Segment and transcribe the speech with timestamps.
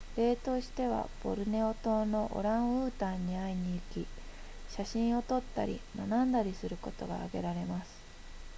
[0.17, 4.07] 例としてはボルネオ島のオランウータンに会いに行き
[4.67, 8.01] 写真を撮ったり学んだりすることが挙げられます